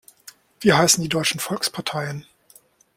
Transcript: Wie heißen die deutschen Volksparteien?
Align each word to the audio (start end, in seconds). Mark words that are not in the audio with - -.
Wie 0.61 0.73
heißen 0.73 1.03
die 1.03 1.09
deutschen 1.09 1.39
Volksparteien? 1.39 2.25